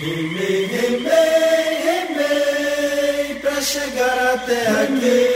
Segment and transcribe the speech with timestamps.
[0.00, 5.26] Remei, remei, remei, pra chegar até aqui.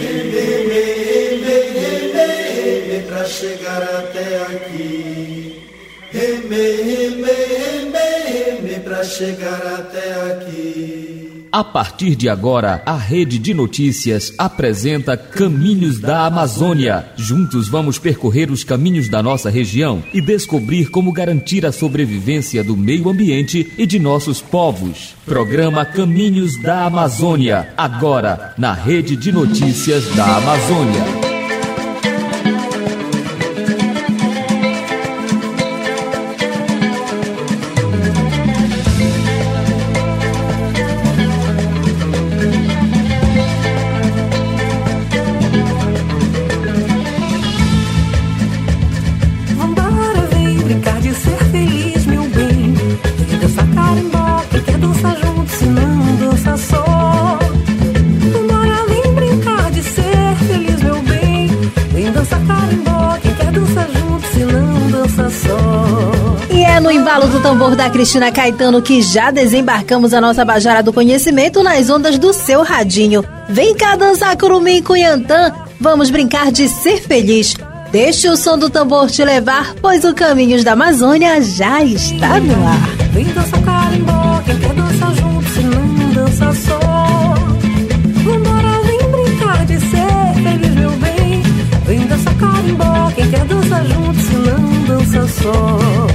[0.00, 5.68] Remei, remei, remei, remei, pra chegar até aqui.
[6.10, 11.03] Remei, remei, remei, remei, pra chegar até aqui.
[11.54, 17.06] A partir de agora, a Rede de Notícias apresenta Caminhos da Amazônia.
[17.14, 22.76] Juntos vamos percorrer os caminhos da nossa região e descobrir como garantir a sobrevivência do
[22.76, 25.14] meio ambiente e de nossos povos.
[25.24, 31.33] Programa Caminhos da Amazônia, agora na Rede de Notícias da Amazônia.
[67.54, 72.32] Tambor da Cristina Caetano que já desembarcamos a nossa Bajara do Conhecimento nas ondas do
[72.32, 73.24] seu radinho.
[73.48, 77.54] Vem cá dançar curumim Cunhantã, vamos brincar de ser feliz.
[77.92, 82.66] Deixe o som do tambor te levar, pois o Caminhos da Amazônia já está no
[82.66, 82.88] ar.
[83.12, 87.34] Vem dançar carimbó, quem quer dançar junto, se não dança só.
[88.24, 91.42] Vambora, vem brincar de ser feliz, meu bem.
[91.86, 96.13] Vem dançar carimbó, quem quer dançar junto, se não dança só.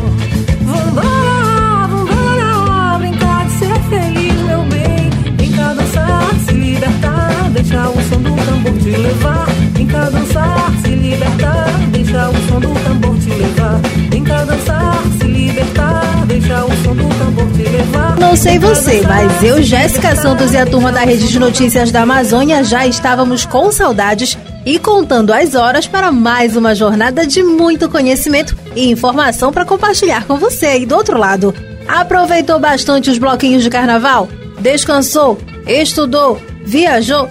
[8.89, 9.45] Te levar.
[9.73, 13.79] Vem cá dançar, se libertar, deixar o som do tambor te levar.
[14.09, 18.17] Vem cá dançar, se libertar, deixar o som do tambor te levar.
[18.17, 22.01] Não sei você, mas eu, Jéssica Santos e a turma da Rede de Notícias da
[22.01, 27.89] Amazônia já estávamos com saudades e contando as horas para mais uma jornada de muito
[27.89, 31.53] conhecimento e informação para compartilhar com você aí do outro lado.
[31.87, 34.27] Aproveitou bastante os bloquinhos de carnaval?
[34.59, 35.39] Descansou?
[35.65, 36.39] Estudou?
[36.65, 37.27] Viajou?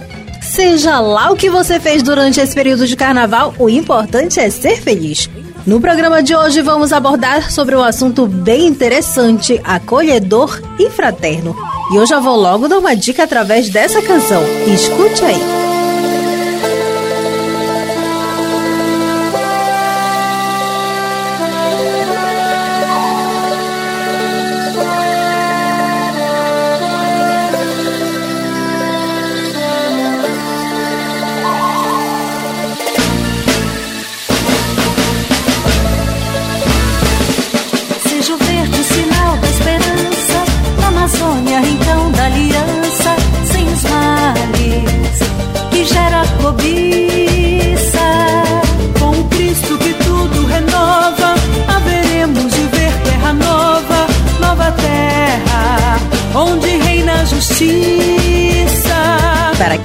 [0.49, 4.81] Seja lá o que você fez durante esse período de carnaval, o importante é ser
[4.81, 5.29] feliz.
[5.65, 11.55] No programa de hoje vamos abordar sobre um assunto bem interessante, acolhedor e fraterno.
[11.93, 14.41] E eu já vou logo dar uma dica através dessa canção.
[14.65, 15.68] Escute aí.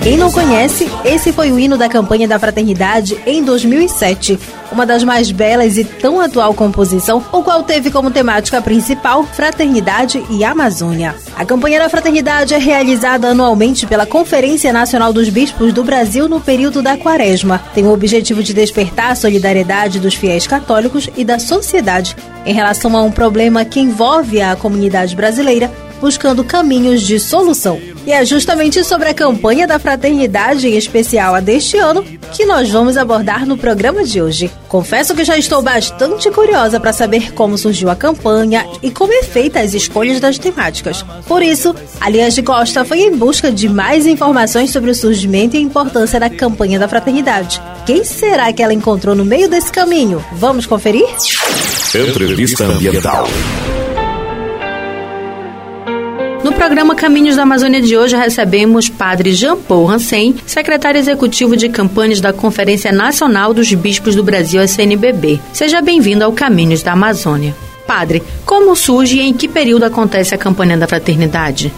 [0.04, 4.38] Quem não conhece, esse foi o hino da campanha da fraternidade em 2007,
[4.70, 10.22] uma das mais belas e tão atual composição, o qual teve como temática principal fraternidade
[10.28, 11.14] e Amazônia.
[11.34, 16.38] A campanha da fraternidade é realizada anualmente pela Conferência Nacional dos Bispos do Brasil no
[16.38, 17.62] período da Quaresma.
[17.74, 22.14] Tem o objetivo de despertar a solidariedade dos fiéis católicos e da sociedade
[22.44, 25.72] em relação a um problema que envolve a comunidade brasileira
[26.04, 27.80] buscando caminhos de solução.
[28.06, 32.68] E é justamente sobre a campanha da fraternidade, em especial a deste ano, que nós
[32.68, 34.50] vamos abordar no programa de hoje.
[34.68, 39.22] Confesso que já estou bastante curiosa para saber como surgiu a campanha e como é
[39.22, 41.02] feita as escolhas das temáticas.
[41.26, 45.58] Por isso, Aliança de Costa foi em busca de mais informações sobre o surgimento e
[45.58, 47.62] a importância da campanha da fraternidade.
[47.86, 50.22] Quem será que ela encontrou no meio desse caminho?
[50.32, 51.06] Vamos conferir?
[51.94, 53.26] Entrevista Ambiental.
[56.64, 62.22] Programa Caminhos da Amazônia de hoje recebemos Padre Jean Paul Hansen, secretário executivo de campanhas
[62.22, 65.38] da Conferência Nacional dos Bispos do Brasil, SNBB.
[65.52, 67.54] Seja bem-vindo ao Caminhos da Amazônia.
[67.86, 71.70] Padre, como surge e em que período acontece a campanha da fraternidade?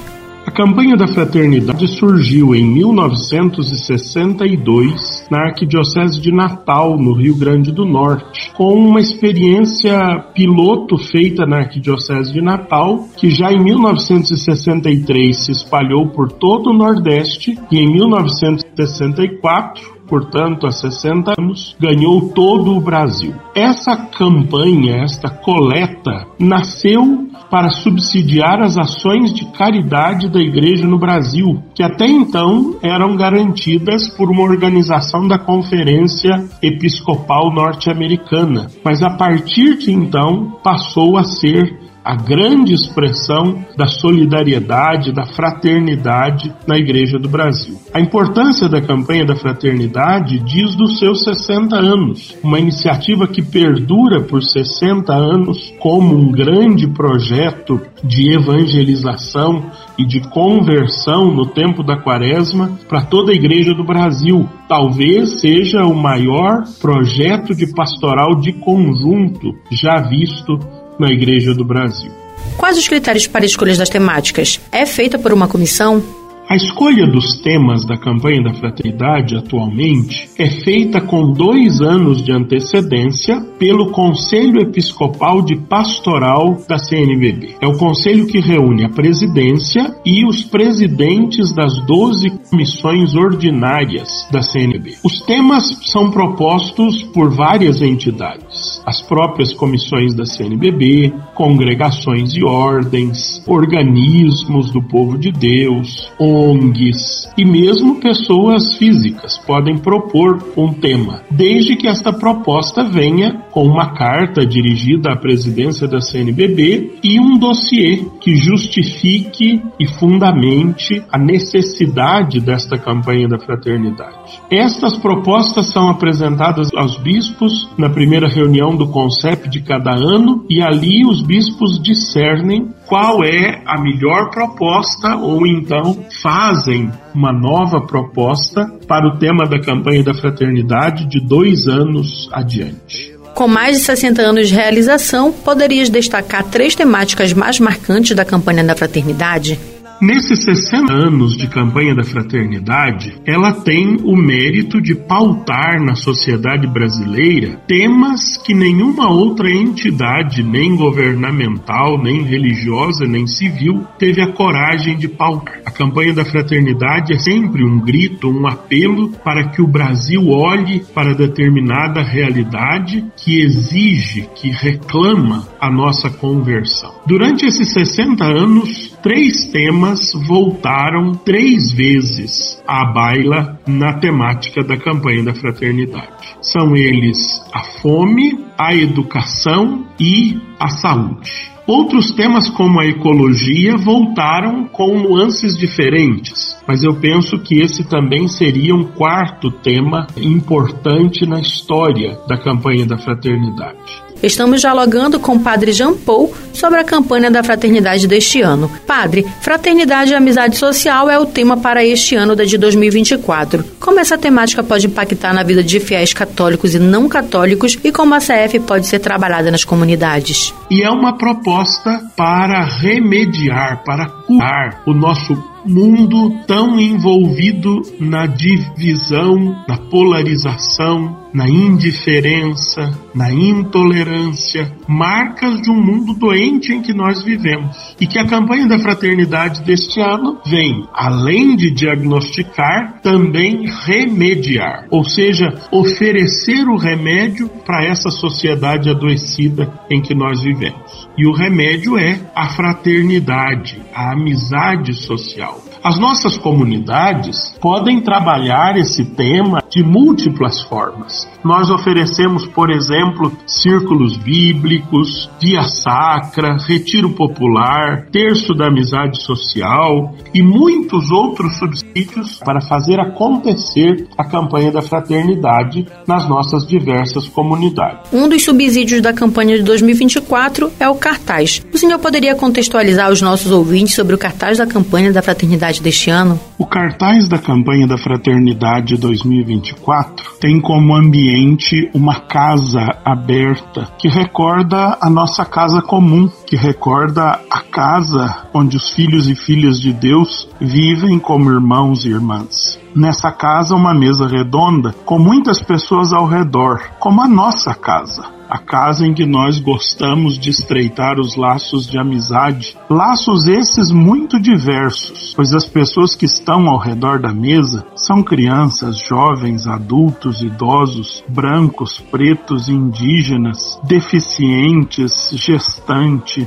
[0.46, 7.84] A campanha da fraternidade surgiu em 1962 na Arquidiocese de Natal, no Rio Grande do
[7.84, 9.98] Norte, com uma experiência
[10.32, 16.72] piloto feita na Arquidiocese de Natal, que já em 1963 se espalhou por todo o
[16.72, 23.34] Nordeste e em 1964 portanto há 60 anos, ganhou todo o Brasil.
[23.54, 31.62] Essa campanha, esta coleta, nasceu para subsidiar as ações de caridade da Igreja no Brasil,
[31.74, 39.78] que até então eram garantidas por uma organização da Conferência Episcopal Norte-Americana, mas a partir
[39.78, 47.28] de então passou a ser a grande expressão da solidariedade, da fraternidade na Igreja do
[47.28, 47.76] Brasil.
[47.92, 54.20] A importância da campanha da fraternidade diz dos seus 60 anos, uma iniciativa que perdura
[54.20, 59.68] por 60 anos como um grande projeto de evangelização
[59.98, 64.48] e de conversão no tempo da Quaresma para toda a Igreja do Brasil.
[64.68, 72.10] Talvez seja o maior projeto de pastoral de conjunto já visto na Igreja do Brasil.
[72.56, 74.60] Quais os critérios para escolhas das temáticas?
[74.72, 76.02] É feita por uma comissão?
[76.48, 82.30] A escolha dos temas da campanha da fraternidade atualmente é feita com dois anos de
[82.30, 87.56] antecedência pelo Conselho Episcopal de Pastoral da CNBB.
[87.60, 94.40] É o conselho que reúne a presidência e os presidentes das 12 comissões ordinárias da
[94.40, 94.98] CNB.
[95.02, 103.42] Os temas são propostos por várias entidades, as próprias comissões da CNBB, congregações e ordens,
[103.46, 111.74] organismos do povo de Deus, ONGs e mesmo pessoas físicas podem propor um tema, desde
[111.74, 118.04] que esta proposta venha com uma carta dirigida à presidência da CNBB e um dossiê
[118.20, 124.40] que justifique e fundamente a necessidade desta campanha da fraternidade.
[124.50, 130.62] Estas propostas são apresentadas aos bispos na primeira reunião do CONCEP de cada ano e
[130.62, 138.66] ali os bispos discernem qual é a melhor proposta ou então fazem uma nova proposta
[138.86, 143.16] para o tema da campanha da fraternidade de dois anos adiante.
[143.34, 148.64] Com mais de 60 anos de realização, poderias destacar três temáticas mais marcantes da campanha
[148.64, 149.58] da fraternidade?
[150.00, 156.66] Nesses 60 anos de campanha da fraternidade, ela tem o mérito de pautar na sociedade
[156.66, 164.98] brasileira temas que nenhuma outra entidade, nem governamental, nem religiosa, nem civil, teve a coragem
[164.98, 165.60] de pautar.
[165.64, 170.84] A campanha da fraternidade é sempre um grito, um apelo para que o Brasil olhe
[170.94, 176.94] para determinada realidade que exige, que reclama a nossa conversão.
[177.06, 179.85] Durante esses 60 anos, três temas
[180.26, 186.36] voltaram três vezes à baila na temática da campanha da fraternidade.
[186.40, 187.16] São eles
[187.52, 191.56] a fome, a educação e a saúde.
[191.66, 198.28] Outros temas, como a ecologia, voltaram com nuances diferentes, mas eu penso que esse também
[198.28, 204.05] seria um quarto tema importante na história da campanha da fraternidade.
[204.26, 208.68] Estamos dialogando com o Padre Jean Paul sobre a campanha da fraternidade deste ano.
[208.84, 213.64] Padre, fraternidade e amizade social é o tema para este ano de 2024.
[213.78, 218.14] Como essa temática pode impactar na vida de fiéis católicos e não católicos e como
[218.14, 220.52] a CF pode ser trabalhada nas comunidades?
[220.68, 225.36] E é uma proposta para remediar, para curar o nosso
[225.68, 236.14] mundo tão envolvido na divisão, na polarização, na indiferença, na intolerância, marcas de um mundo
[236.14, 237.94] doente em que nós vivemos.
[238.00, 245.04] E que a campanha da fraternidade deste ano vem, além de diagnosticar, também remediar, ou
[245.04, 251.06] seja, oferecer o remédio para essa sociedade adoecida em que nós vivemos.
[251.18, 255.65] E o remédio é a fraternidade, a amizade social.
[255.86, 261.28] As nossas comunidades podem trabalhar esse tema de múltiplas formas.
[261.44, 270.42] Nós oferecemos, por exemplo, círculos bíblicos, via sacra, retiro popular, terço da amizade social e
[270.42, 278.12] muitos outros subsídios para fazer acontecer a campanha da fraternidade nas nossas diversas comunidades.
[278.12, 281.62] Um dos subsídios da campanha de 2024 é o cartaz.
[281.72, 286.10] O senhor poderia contextualizar os nossos ouvintes sobre o cartaz da campanha da fraternidade deste
[286.10, 286.38] ano?
[286.58, 294.96] O cartaz da campanha da fraternidade 2024 tem como ambiente uma casa aberta que recorda
[295.00, 300.48] a nossa casa comum, que recorda a casa onde os filhos e filhas de Deus
[300.60, 302.78] vivem como irmãos e irmãs.
[302.94, 308.36] Nessa casa, uma mesa redonda com muitas pessoas ao redor, como a nossa casa.
[308.48, 314.40] A casa em que nós gostamos de estreitar os laços de amizade, laços esses muito
[314.40, 321.24] diversos, pois as pessoas que estão ao redor da mesa são crianças, jovens, adultos, idosos,
[321.28, 325.32] brancos, pretos, indígenas, deficientes,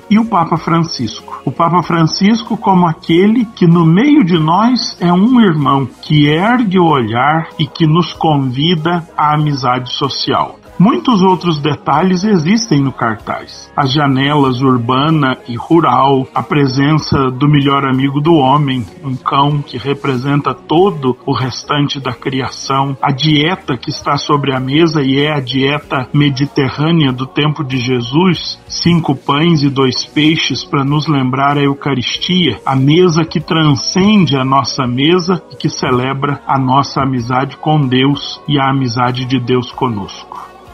[0.09, 1.41] e o Papa Francisco.
[1.45, 6.79] O Papa Francisco como aquele que no meio de nós é um irmão que ergue
[6.79, 10.58] o olhar e que nos convida à amizade social.
[10.79, 13.69] Muitos outros detalhes existem no cartaz.
[13.75, 19.77] As janelas urbana e rural, a presença do melhor amigo do homem, um cão que
[19.77, 25.33] representa todo o restante da criação, a dieta que está sobre a mesa e é
[25.33, 31.57] a dieta mediterrânea do tempo de Jesus, cinco pães e dois peixes para nos lembrar
[31.57, 37.57] a Eucaristia, a mesa que transcende a nossa mesa e que celebra a nossa amizade
[37.57, 40.28] com Deus e a amizade de Deus conosco.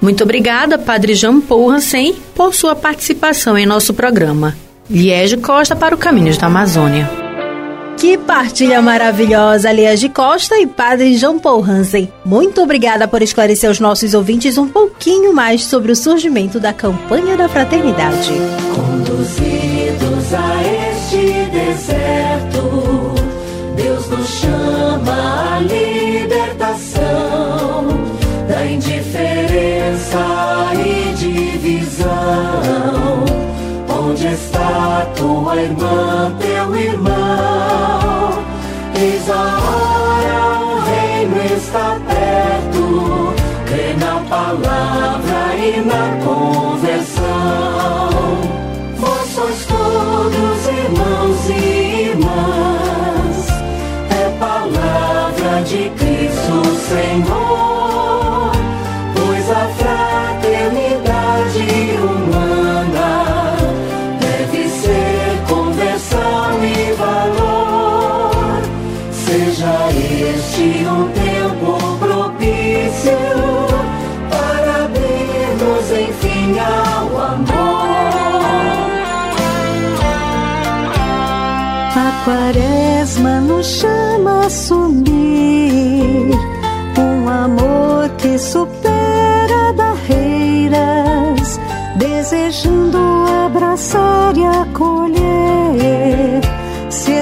[0.05, 4.55] Muito obrigada, Padre Jean Paul Hansen, por sua participação em nosso programa.
[4.87, 7.09] Liege Costa para o Caminhos da Amazônia.
[7.97, 12.07] Que partilha maravilhosa, Liege Costa e Padre Jean Paul Hansen.
[12.23, 17.35] Muito obrigada por esclarecer aos nossos ouvintes um pouquinho mais sobre o surgimento da campanha
[17.35, 18.31] da fraternidade.
[18.75, 22.74] Conduzidos a este deserto,
[34.65, 38.43] Está tua irmã, teu irmão?
[38.99, 43.35] Eis a hora, o reino está perto.
[43.67, 46.64] Crê na palavra e na conversão.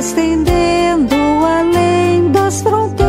[0.04, 3.06] Estendendo além das fronteiras,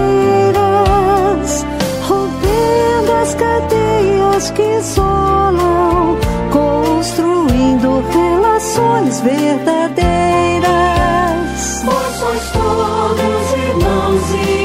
[2.09, 6.17] rompendo as cadeias que isolam,
[6.53, 10.24] construindo relações verdadeiras.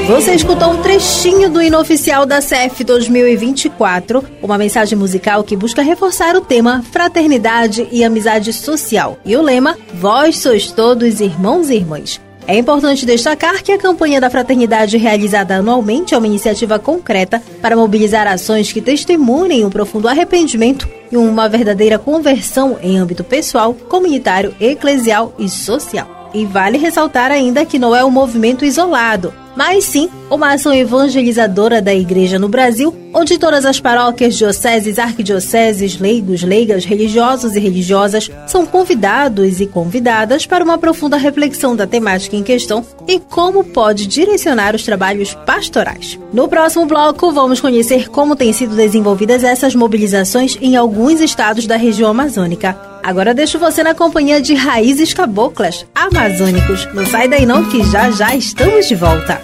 [0.09, 5.83] Você escutou um trechinho do hino oficial da CF 2024, uma mensagem musical que busca
[5.83, 9.19] reforçar o tema fraternidade e amizade social.
[9.23, 12.19] E o lema: Vós sois todos irmãos e irmãs.
[12.47, 17.75] É importante destacar que a campanha da fraternidade realizada anualmente é uma iniciativa concreta para
[17.75, 24.55] mobilizar ações que testemunhem um profundo arrependimento e uma verdadeira conversão em âmbito pessoal, comunitário,
[24.59, 26.18] eclesial e social.
[26.33, 31.81] E vale ressaltar ainda que não é um movimento isolado, mas sim uma ação evangelizadora
[31.81, 38.29] da Igreja no Brasil, onde todas as paróquias, dioceses, arquidioceses, leigos, leigas, religiosos e religiosas
[38.47, 44.05] são convidados e convidadas para uma profunda reflexão da temática em questão e como pode
[44.05, 46.19] direcionar os trabalhos pastorais.
[46.31, 51.75] No próximo bloco, vamos conhecer como têm sido desenvolvidas essas mobilizações em alguns estados da
[51.75, 52.88] região amazônica.
[53.03, 56.87] Agora deixo você na companhia de Raízes Caboclas, amazônicos.
[56.93, 59.41] Não sai daí não que já já estamos de volta.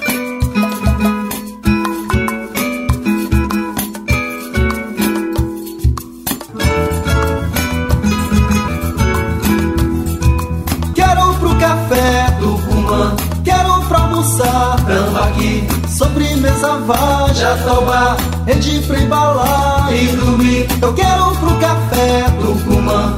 [10.93, 19.93] Quero pro café do Cumã, quero pra almoçar tambaqui, sobremesa vai, jatobá, rede pra embalar
[19.93, 20.67] e dormir.
[20.81, 23.17] Eu quero pro café do Cumã,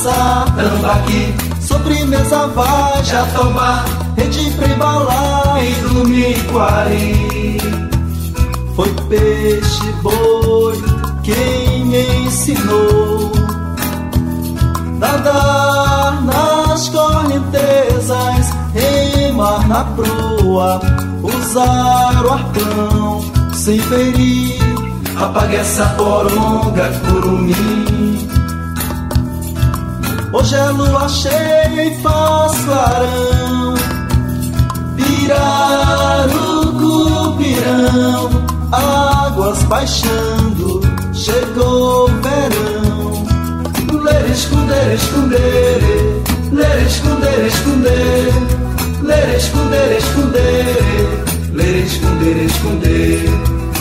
[0.00, 3.84] almoçar tambaqui, sobremesa vai, jatobá,
[4.16, 6.44] rede pra embalar e dormir.
[6.50, 7.58] Quari.
[8.74, 10.82] Foi peixe boi
[11.22, 13.32] quem me ensinou
[14.98, 20.80] nadar nas correntezas, remar na proa,
[21.22, 24.58] usar o arpão sem ferir.
[25.16, 28.39] Apaga essa poronga, curumim.
[30.32, 33.74] Hoje é lua cheia e faz clarão.
[34.96, 36.36] Pirarucu,
[37.36, 38.30] pirão,
[38.70, 40.80] águas baixando,
[41.12, 43.10] chegou o verão.
[44.04, 45.82] Ler, esconder, esconder,
[46.52, 48.32] ler, esconder, esconder,
[49.02, 50.76] ler, esconder, esconder,
[51.54, 53.28] ler, esconder, esconder,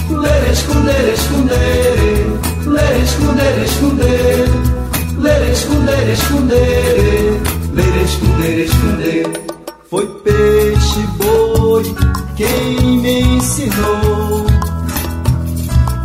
[0.10, 2.26] ler, esconder, esconder,
[2.66, 4.79] ler, esconder, esconder
[5.20, 7.42] ler, esconder, esconder,
[7.74, 9.50] ler, esconder, esconder.
[9.90, 11.96] Foi peixe, boi,
[12.36, 14.46] quem me ensinou.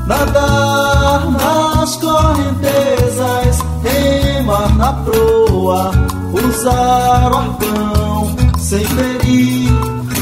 [0.06, 5.90] Nadar nas correntezas, remar na proa,
[6.33, 9.71] usar o arpão, sem ferir,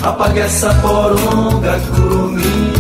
[0.03, 2.73] apague essa poronga, curumim.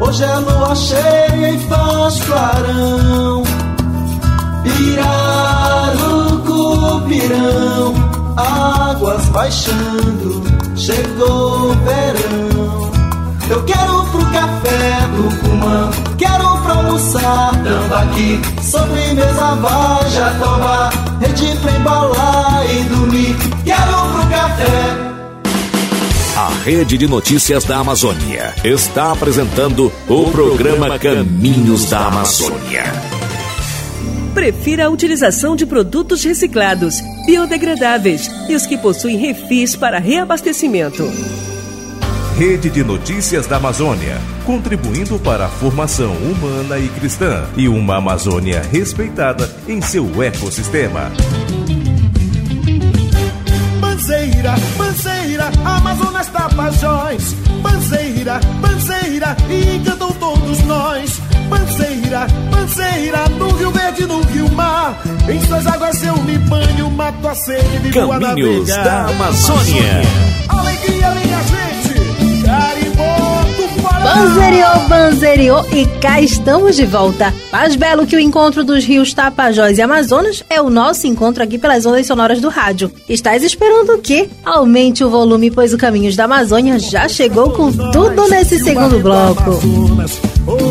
[0.00, 3.31] Hoje é lua cheia e faz clarão
[5.72, 7.94] Pirarucu, pirão,
[8.36, 10.42] águas baixando,
[10.76, 12.92] chegou o verão.
[13.48, 21.72] Eu quero pro café do Cumã, quero pra almoçar tambaqui, sobremesa vai jatobá, rede pra
[21.72, 23.36] embalar e dormir.
[23.64, 25.12] Quero pro café.
[26.36, 33.11] A Rede de Notícias da Amazônia está apresentando o programa Caminhos da Amazônia.
[34.34, 41.04] Prefira a utilização de produtos reciclados, biodegradáveis e os que possuem refis para reabastecimento.
[42.38, 48.62] Rede de Notícias da Amazônia, contribuindo para a formação humana e cristã e uma Amazônia
[48.62, 51.12] respeitada em seu ecossistema.
[54.02, 57.36] Banzeira, banzeira, Amazonas Tapajós.
[57.62, 61.20] Banzeira, banzeira, e encantam todos nós.
[61.48, 65.00] Banzeira, banzeira, no Rio Verde, no Rio Mar.
[65.28, 70.02] Em suas águas eu me banho, mato a sede de Caminhos da Amazônia.
[70.48, 71.31] Alegria, minha
[74.14, 77.32] Banzeriô, banzeriô e cá estamos de volta.
[77.50, 81.56] Mais belo que o encontro dos rios Tapajós e Amazonas é o nosso encontro aqui
[81.56, 82.92] pelas ondas sonoras do rádio.
[83.08, 84.28] Estás esperando o quê?
[84.44, 89.58] Aumente o volume, pois o Caminhos da Amazônia já chegou com tudo nesse segundo bloco.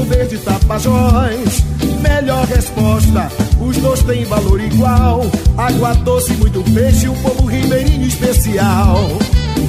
[0.07, 1.63] Verde Tapajós,
[2.01, 3.27] melhor resposta.
[3.59, 5.25] Os dois têm valor igual.
[5.57, 9.09] Água doce, muito peixe, um povo ribeirinho especial.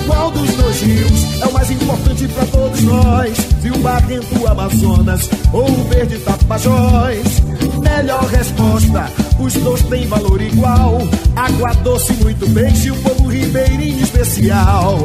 [0.06, 0.71] Qual dos dois
[1.40, 3.38] é o mais importante para todos nós?
[3.62, 7.42] Rio Barrento, Amazonas ou o Verde Tapajós?
[7.80, 10.98] Melhor resposta, os dois têm valor igual.
[11.36, 14.98] Água doce, muito peixe, um povo ribeirinho especial.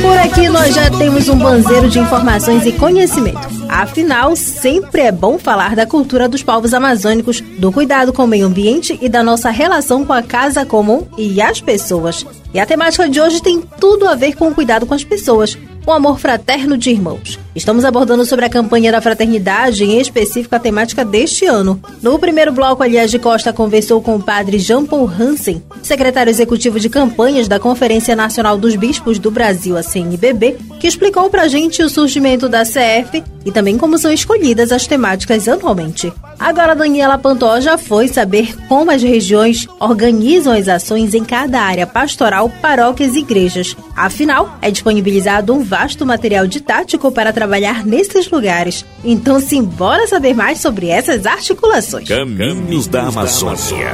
[0.00, 3.40] Por aqui nós já temos um banzeiro de informações e conhecimento.
[3.68, 8.46] Afinal, sempre é bom falar da cultura dos povos amazônicos, do cuidado com o meio
[8.46, 12.26] ambiente e da nossa relação com a casa comum e as pessoas.
[12.54, 15.56] E a temática de hoje tem tudo a ver com o cuidado com as pessoas,
[15.86, 17.38] o amor fraterno de irmãos.
[17.54, 21.80] Estamos abordando sobre a campanha da fraternidade, em específico a temática deste ano.
[22.00, 26.80] No primeiro bloco, Aliás de Costa conversou com o padre Jean Paul Hansen, secretário executivo
[26.80, 31.82] de campanhas da Conferência Nacional dos Bispos do Brasil, a CNBB, que explicou pra gente
[31.82, 36.12] o surgimento da CF e também como são escolhidas as temáticas anualmente.
[36.38, 41.86] Agora, Daniela Pantó já foi saber como as regiões organizam as ações em cada área
[41.86, 43.76] pastoral, paróquias e igrejas.
[43.94, 48.84] Afinal, é disponibilizado um vasto material didático para trabalhar nesses lugares.
[49.04, 52.06] Então, simbora saber mais sobre essas articulações.
[52.08, 53.90] Caminhos da Amazônia.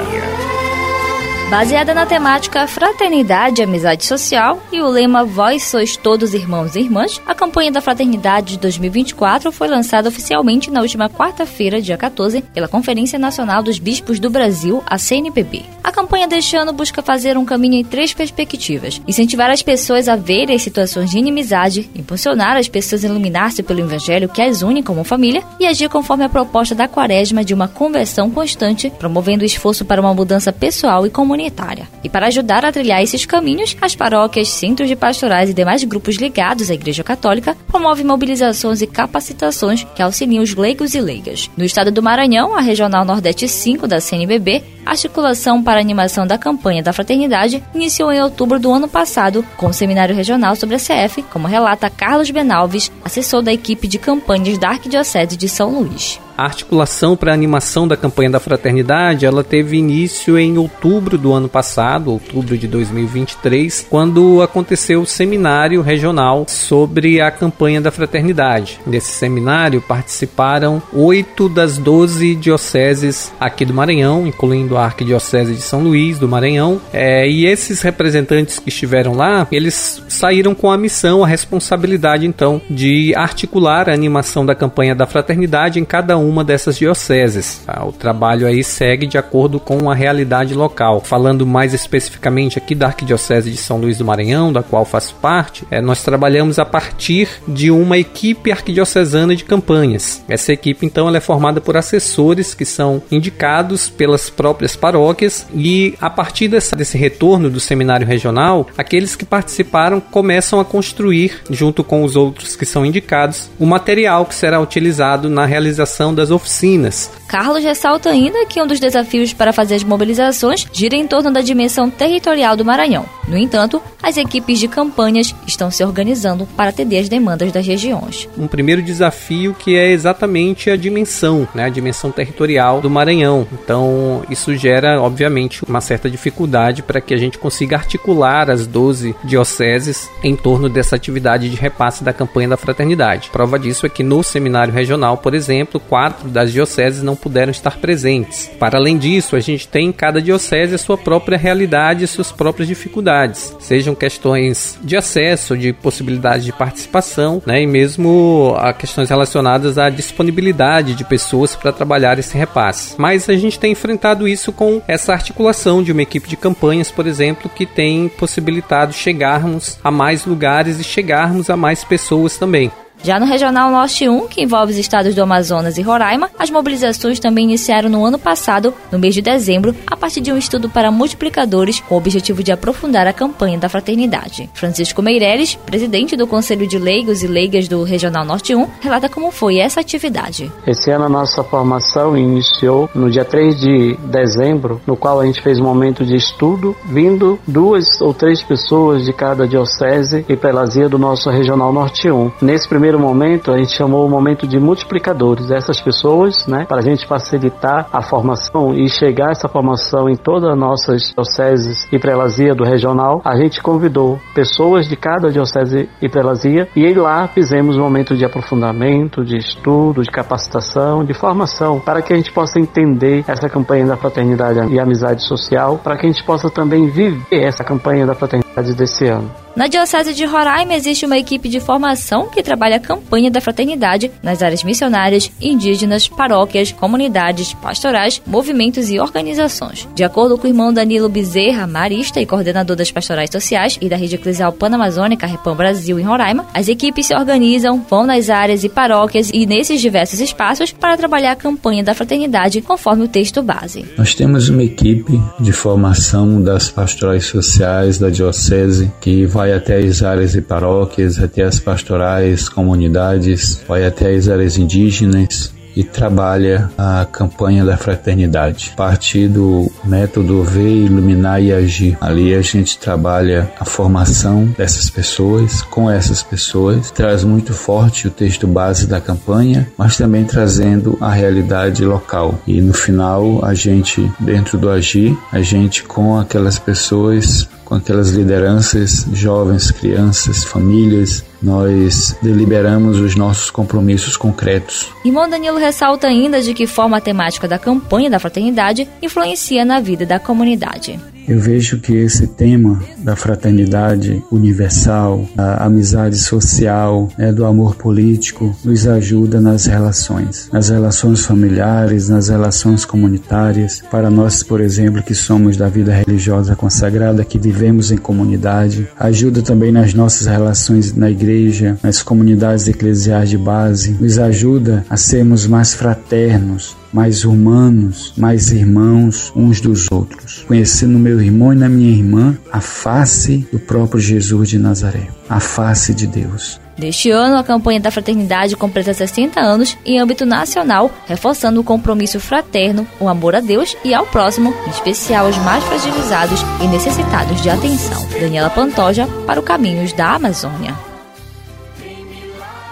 [1.50, 6.80] Baseada na temática Fraternidade e Amizade Social e o lema Vós sois todos irmãos e
[6.80, 12.42] irmãs, a campanha da Fraternidade de 2024 foi lançada oficialmente na última quarta-feira, dia 14,
[12.52, 15.64] pela Conferência Nacional dos Bispos do Brasil, a CNPB.
[15.82, 20.16] A campanha deste ano busca fazer um caminho em três perspectivas: incentivar as pessoas a
[20.16, 24.82] verem as situações de inimizade, impulsionar as pessoas a iluminar-se pelo Evangelho que as une
[24.82, 29.46] como família e agir conforme a proposta da Quaresma de uma conversão constante, promovendo o
[29.46, 31.88] esforço para uma mudança pessoal e comunitária comunitária.
[32.02, 36.16] E para ajudar a trilhar esses caminhos, as paróquias, centros de pastorais e demais grupos
[36.16, 41.48] ligados à Igreja Católica promovem mobilizações e capacitações que auxiliam os leigos e leigas.
[41.56, 46.26] No estado do Maranhão, a Regional Nordeste 5 da CNBB a articulação para a animação
[46.26, 50.56] da campanha da fraternidade iniciou em outubro do ano passado com o um seminário regional
[50.56, 55.46] sobre a CF, como relata Carlos Benalves, assessor da equipe de campanhas da Arquidiocese de
[55.46, 56.18] São Luís.
[56.38, 61.32] A articulação para a animação da campanha da fraternidade, ela teve início em outubro do
[61.32, 68.78] ano passado, outubro de 2023, quando aconteceu o seminário regional sobre a campanha da fraternidade.
[68.86, 75.82] Nesse seminário participaram oito das doze dioceses aqui do Maranhão, incluindo a Arquidiocese de São
[75.82, 76.80] Luís do Maranhão.
[76.92, 82.62] É, e esses representantes que estiveram lá, eles saíram com a missão, a responsabilidade então
[82.70, 87.62] de articular a animação da campanha da fraternidade em cada um uma dessas dioceses.
[87.64, 87.84] Tá?
[87.84, 91.00] O trabalho aí segue de acordo com a realidade local.
[91.00, 95.66] Falando mais especificamente aqui da Arquidiocese de São Luís do Maranhão, da qual faço parte,
[95.70, 100.22] é, nós trabalhamos a partir de uma equipe arquidiocesana de campanhas.
[100.28, 106.10] Essa equipe, então, é formada por assessores que são indicados pelas próprias paróquias e a
[106.10, 112.04] partir dessa, desse retorno do seminário regional, aqueles que participaram começam a construir, junto com
[112.04, 117.10] os outros que são indicados, o material que será utilizado na realização das oficinas.
[117.28, 121.42] Carlos ressalta ainda que um dos desafios para fazer as mobilizações gira em torno da
[121.42, 123.04] dimensão territorial do Maranhão.
[123.28, 128.26] No entanto, as equipes de campanhas estão se organizando para atender as demandas das regiões.
[128.38, 133.46] Um primeiro desafio que é exatamente a dimensão, né, a dimensão territorial do Maranhão.
[133.52, 139.14] Então, isso gera, obviamente, uma certa dificuldade para que a gente consiga articular as 12
[139.22, 143.28] dioceses em torno dessa atividade de repasse da campanha da fraternidade.
[143.30, 147.78] Prova disso é que no seminário regional, por exemplo, quatro das dioceses não puderam estar
[147.78, 148.50] presentes.
[148.58, 152.32] Para além disso, a gente tem em cada diocese a sua própria realidade e suas
[152.32, 159.10] próprias dificuldades, sejam questões de acesso, de possibilidade de participação, né, e mesmo a questões
[159.10, 162.94] relacionadas à disponibilidade de pessoas para trabalhar esse repasse.
[162.96, 167.06] Mas a gente tem enfrentado isso com essa articulação de uma equipe de campanhas, por
[167.06, 172.70] exemplo, que tem possibilitado chegarmos a mais lugares e chegarmos a mais pessoas também.
[173.02, 177.20] Já no Regional Norte 1, que envolve os estados do Amazonas e Roraima, as mobilizações
[177.20, 180.90] também iniciaram no ano passado, no mês de dezembro, a partir de um estudo para
[180.90, 184.50] multiplicadores com o objetivo de aprofundar a campanha da fraternidade.
[184.52, 189.30] Francisco Meireles, presidente do Conselho de Leigos e Leigas do Regional Norte 1, relata como
[189.30, 190.50] foi essa atividade.
[190.66, 195.40] Esse ano a nossa formação iniciou no dia 3 de dezembro, no qual a gente
[195.40, 200.88] fez um momento de estudo, vindo duas ou três pessoas de cada diocese e pelazia
[200.88, 202.32] do nosso Regional Norte 1.
[202.42, 205.50] Nesse primeiro primeiro momento, a gente chamou o momento de multiplicadores.
[205.50, 210.50] Essas pessoas, né, para a gente facilitar a formação e chegar essa formação em todas
[210.50, 216.08] as nossas dioceses e prelazia do regional, a gente convidou pessoas de cada diocese e
[216.08, 221.78] prelazia e aí lá fizemos um momento de aprofundamento, de estudo, de capacitação, de formação,
[221.80, 226.06] para que a gente possa entender essa campanha da fraternidade e amizade social, para que
[226.06, 229.30] a gente possa também viver essa campanha da fraternidade desse ano.
[229.58, 234.08] Na Diocese de Roraima existe uma equipe de formação que trabalha a campanha da fraternidade
[234.22, 239.88] nas áreas missionárias, indígenas, paróquias, comunidades, pastorais, movimentos e organizações.
[239.96, 243.96] De acordo com o irmão Danilo Bezerra, marista e coordenador das pastorais sociais e da
[243.96, 248.68] rede eclesial Panamazônica Repam Brasil em Roraima, as equipes se organizam, vão nas áreas e
[248.68, 253.84] paróquias e nesses diversos espaços para trabalhar a campanha da fraternidade conforme o texto base.
[253.98, 259.78] Nós temos uma equipe de formação das pastorais sociais da Diocese que vai vai até
[259.78, 266.68] as áreas e paróquias, até as pastorais, comunidades, vai até as áreas indígenas, e trabalha
[266.76, 268.74] a campanha da fraternidade.
[268.76, 271.96] Partir do método Ver, Iluminar e Agir.
[272.00, 278.10] Ali a gente trabalha a formação dessas pessoas, com essas pessoas, traz muito forte o
[278.10, 282.36] texto base da campanha, mas também trazendo a realidade local.
[282.44, 288.08] E no final, a gente, dentro do Agir, a gente com aquelas pessoas com aquelas
[288.12, 294.92] lideranças, jovens, crianças, famílias, nós deliberamos os nossos compromissos concretos.
[295.04, 299.80] Irmão Danilo ressalta ainda de que forma a temática da campanha da fraternidade influencia na
[299.80, 300.98] vida da comunidade.
[301.28, 308.56] Eu vejo que esse tema da fraternidade universal, da amizade social, né, do amor político,
[308.64, 313.82] nos ajuda nas relações, nas relações familiares, nas relações comunitárias.
[313.90, 319.42] Para nós, por exemplo, que somos da vida religiosa consagrada, que vivemos em comunidade, ajuda
[319.42, 324.96] também nas nossas relações na igreja igreja, nas comunidades eclesiais de base, nos ajuda a
[324.96, 330.44] sermos mais fraternos, mais humanos, mais irmãos uns dos outros.
[330.48, 335.38] Conhecendo meu irmão e na minha irmã a face do próprio Jesus de Nazaré, a
[335.38, 336.58] face de Deus.
[336.78, 342.20] Deste ano, a campanha da fraternidade completa 60 anos em âmbito nacional, reforçando o compromisso
[342.20, 347.42] fraterno, o amor a Deus e ao próximo, em especial aos mais fragilizados e necessitados
[347.42, 348.06] de atenção.
[348.20, 350.87] Daniela Pantoja para o Caminhos da Amazônia.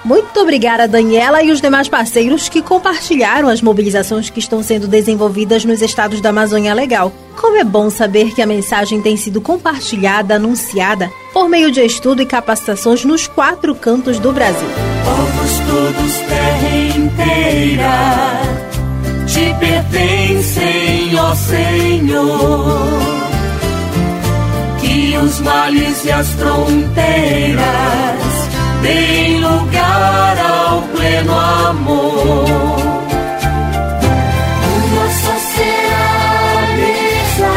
[0.07, 5.65] Muito obrigada, Daniela e os demais parceiros que compartilharam as mobilizações que estão sendo desenvolvidas
[5.65, 7.13] nos estados da Amazônia Legal.
[7.37, 12.23] Como é bom saber que a mensagem tem sido compartilhada, anunciada, por meio de estudo
[12.23, 14.69] e capacitações nos quatro cantos do Brasil.
[15.05, 18.43] Povos todos, terra inteira,
[19.27, 22.87] te pertencem, ó Senhor.
[24.81, 28.26] Que os males e as fronteiras
[28.87, 32.47] deem lugar ao pleno amor.
[34.77, 37.53] Uma só será mesa,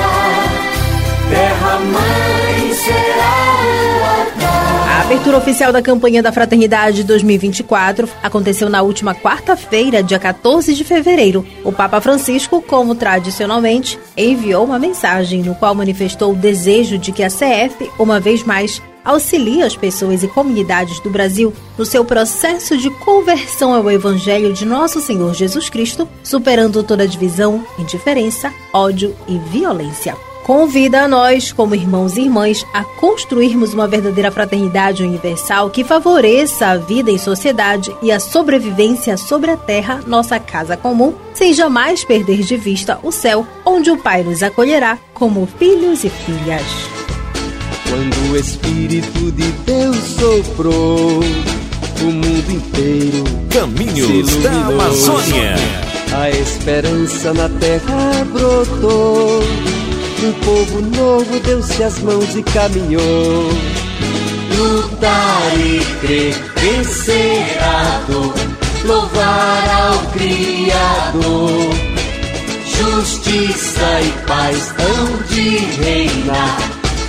[1.30, 3.36] terra mãe será
[3.86, 4.89] o altar.
[4.89, 10.84] A abertura oficial da campanha da Fraternidade 2024 aconteceu na última quarta-feira, dia 14 de
[10.84, 11.46] fevereiro.
[11.63, 17.24] O Papa Francisco, como tradicionalmente, enviou uma mensagem no qual manifestou o desejo de que
[17.24, 22.78] a CF, uma vez mais, auxilie as pessoas e comunidades do Brasil no seu processo
[22.78, 29.38] de conversão ao Evangelho de Nosso Senhor Jesus Cristo, superando toda divisão, indiferença, ódio e
[29.38, 30.16] violência.
[30.50, 36.70] Convida a nós, como irmãos e irmãs, a construirmos uma verdadeira fraternidade universal que favoreça
[36.70, 42.04] a vida em sociedade e a sobrevivência sobre a terra, nossa casa comum, sem jamais
[42.04, 46.99] perder de vista o céu, onde o Pai nos acolherá como filhos e filhas.
[47.89, 51.19] Quando o Espírito de Deus soprou,
[52.02, 54.82] o mundo inteiro Caminhos se da iluminou.
[54.82, 55.56] Amazônia.
[56.13, 59.43] A esperança na terra brotou.
[60.21, 63.49] Um povo novo deu-se as mãos e caminhou.
[64.58, 68.34] lutar e crer, vencer a dor,
[68.86, 71.73] louvar ao Criador.
[72.65, 76.60] Justiça e paz hão de reinar,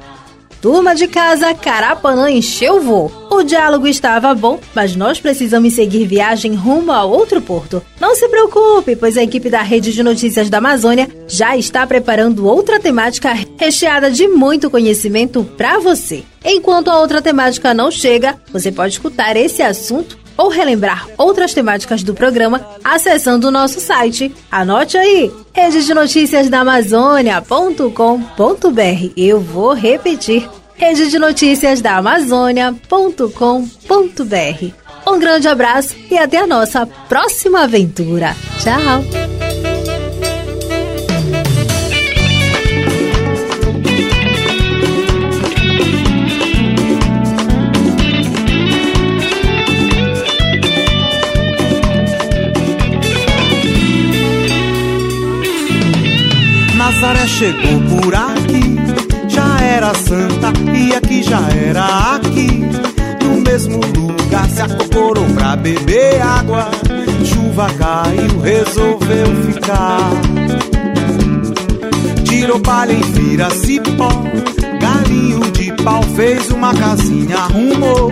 [0.59, 3.11] Turma de casa, Carapanã encheu o voo.
[3.29, 7.79] O diálogo estava bom, mas nós precisamos seguir viagem rumo a outro porto.
[8.01, 12.47] Não se preocupe, pois a equipe da Rede de Notícias da Amazônia já está preparando
[12.47, 16.23] outra temática recheada de muito conhecimento para você.
[16.43, 22.03] Enquanto a outra temática não chega, você pode escutar esse assunto ou relembrar outras temáticas
[22.03, 24.33] do programa acessando o nosso site.
[24.51, 29.13] Anote aí, rede de notícias da Amazônia.com.br.
[29.15, 34.85] Eu vou repetir, rede de notícias da Amazônia.com.br.
[35.07, 38.35] Um grande abraço e até a nossa próxima aventura.
[38.59, 39.54] Tchau!
[56.95, 58.77] Nazaré chegou por aqui,
[59.27, 62.63] já era santa e aqui já era aqui.
[63.21, 66.69] No mesmo lugar se acocorou pra beber água.
[67.25, 70.09] Chuva caiu, resolveu ficar.
[72.23, 74.09] Tirou palha em vira cipó,
[74.79, 78.09] galinho de pau fez uma casinha, arrumou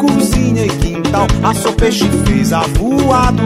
[0.00, 3.42] cozinha e quintal, assou peixe fez avoado,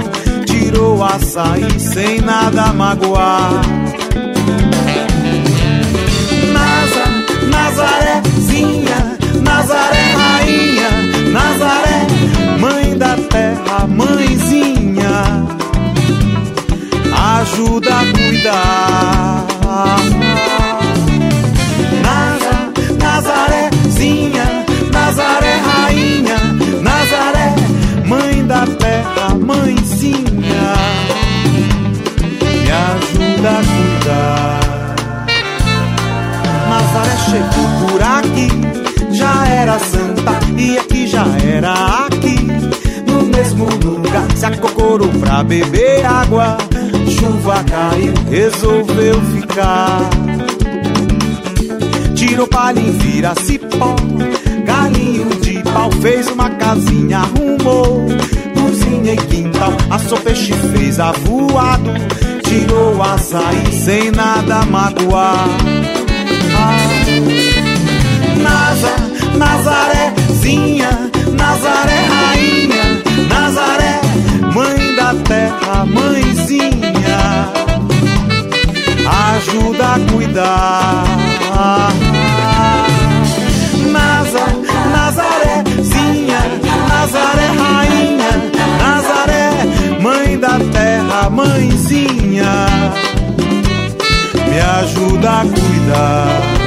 [0.46, 3.61] tirou açaí sem nada magoar.
[7.79, 10.91] Nazarézinha, Nazaré rainha,
[11.31, 11.99] Nazaré,
[12.59, 15.47] mãe da terra, mãezinha,
[17.38, 19.47] ajuda a cuidar.
[22.03, 22.57] Naza,
[22.99, 24.47] Nazarézinha,
[24.93, 26.38] Nazaré rainha,
[26.83, 27.55] Nazaré,
[28.09, 30.75] mãe da terra, mãezinha,
[32.43, 34.78] me ajuda a cuidar.
[36.88, 42.38] Nazaré chegou por aqui, já era santa e aqui já era aqui.
[43.07, 46.57] No mesmo lugar se acocorou pra beber água,
[47.11, 50.01] chuva caiu, resolveu ficar.
[52.14, 53.94] Tirou palha em vira cipó,
[54.64, 58.07] galinho de pau fez uma casinha, arrumou.
[58.55, 61.90] Cozinha e quintal, assou peixe, fez avoado.
[62.44, 65.98] Tirou açaí sem nada magoar.
[68.42, 68.94] Nasa,
[69.37, 70.90] Nazarézinha,
[71.37, 72.85] Nazaré rainha,
[73.29, 73.94] Nazaré,
[74.55, 77.21] mãe da terra, mãezinha,
[79.35, 81.05] ajuda a cuidar.
[83.92, 84.44] Nasa,
[84.94, 86.40] Nazarézinha,
[86.88, 88.31] Nazaré rainha,
[88.83, 89.47] Nazaré,
[90.01, 92.53] mãe da terra, mãezinha,
[94.59, 96.58] me ajuda a cuidar.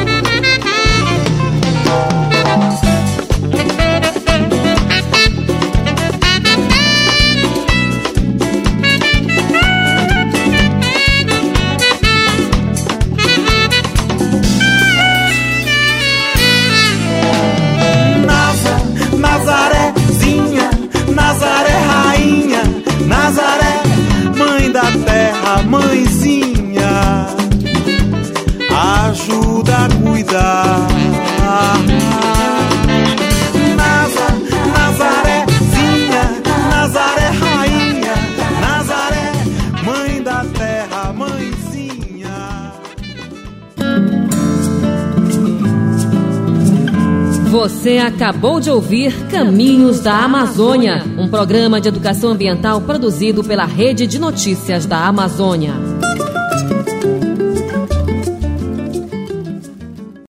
[48.21, 54.19] Acabou de ouvir Caminhos da Amazônia, um programa de educação ambiental produzido pela Rede de
[54.19, 55.90] Notícias da Amazônia.